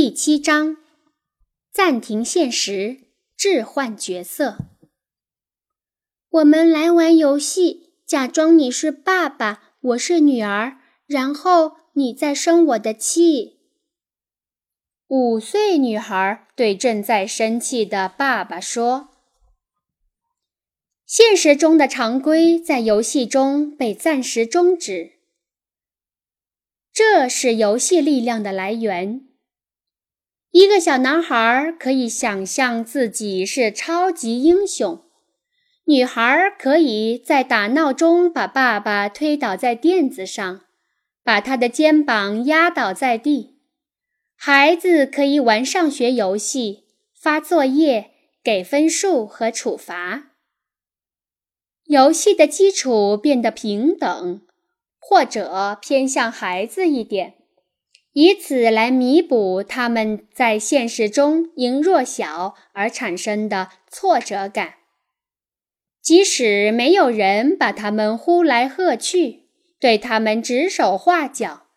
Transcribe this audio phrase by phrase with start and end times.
[0.00, 0.76] 第七章，
[1.72, 2.98] 暂停现实，
[3.36, 4.56] 置换角色。
[6.30, 13.58] 我们来玩游戏，假装你是爸爸，我是女儿，然后你再生我的气。
[15.08, 19.08] 五岁女孩对正在生气的爸爸说
[21.04, 25.14] ：“现实中的常规在游戏中被暂时终止，
[26.92, 29.24] 这是游戏力量的来源。”
[30.50, 35.04] 一个小男孩可以想象自己是超级英雄，
[35.84, 40.62] 女孩可以在打闹中把爸爸推倒在垫子上，
[41.22, 43.58] 把他的肩膀压倒在地。
[44.34, 50.30] 孩子可以玩上学游戏、发作业、给分数和处罚。
[51.84, 54.42] 游戏的基础变得平等，
[54.98, 57.37] 或者偏向孩子一点。
[58.20, 64.74] 以此来弥补他们在现实中因弱小而产生的挫折感。
[66.02, 69.44] 即使没有人把他们呼来喝去，
[69.78, 71.68] 对他们指手画脚，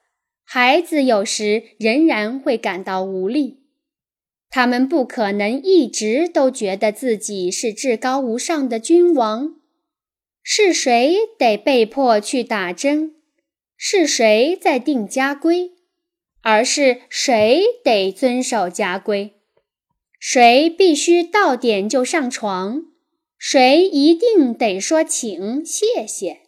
[0.44, 3.60] 孩子有时仍然会感到无力。
[4.50, 9.58] 他们不可能一直都觉得自己是至高无上的君王。
[10.42, 13.14] 是谁得被迫去打针？
[13.78, 15.74] 是谁在定家规？
[16.42, 19.34] 而是谁得遵守家规，
[20.20, 22.84] 谁必须到点就上床，
[23.38, 26.42] 谁一定得说请谢谢。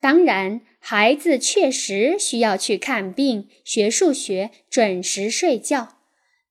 [0.00, 5.96] 当然，孩子确实需要去看病、学数学、准时睡觉，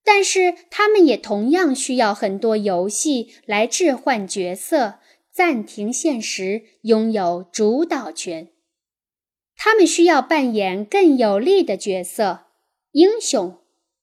[0.03, 4.99] 但是他们也同样需要很多游戏来置换角色、
[5.31, 8.49] 暂停现实、拥有主导权。
[9.58, 12.45] 他们需要扮演更有力的角色，
[12.91, 13.58] 英雄、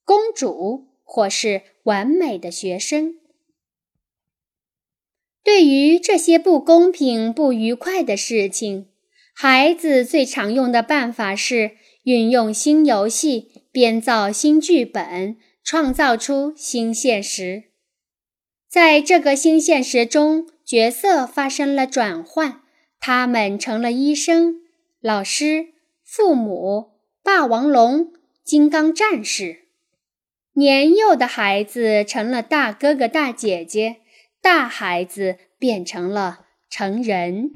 [0.04, 3.14] 公主，或是完美的学生。
[5.44, 8.88] 对于这些不公平、不愉快的事情，
[9.32, 17.64] 孩子最常用的办法是运用新游戏，编造新剧本，创造出新现实。
[18.68, 22.62] 在这个新现实中，角色发生了转换，
[22.98, 24.63] 他们成了医生。
[25.04, 26.92] 老师、父母、
[27.22, 29.66] 霸王龙、金刚战士，
[30.54, 33.96] 年幼的孩子成了大哥哥、大姐姐，
[34.40, 37.52] 大孩子变成了成人。